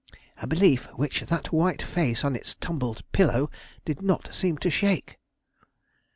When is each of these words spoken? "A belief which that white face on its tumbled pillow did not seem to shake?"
"A 0.41 0.47
belief 0.47 0.85
which 0.95 1.21
that 1.21 1.51
white 1.53 1.83
face 1.83 2.23
on 2.25 2.35
its 2.35 2.55
tumbled 2.55 3.03
pillow 3.11 3.51
did 3.85 4.01
not 4.01 4.33
seem 4.33 4.57
to 4.57 4.71
shake?" 4.71 5.19